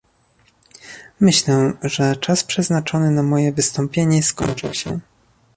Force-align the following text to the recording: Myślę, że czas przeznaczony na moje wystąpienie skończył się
Myślę, 1.19 1.73
że 1.81 2.15
czas 2.15 2.43
przeznaczony 2.43 3.11
na 3.11 3.23
moje 3.23 3.51
wystąpienie 3.51 4.23
skończył 4.23 4.73
się 4.73 4.99